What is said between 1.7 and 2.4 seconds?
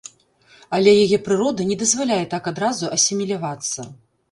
не дазваляе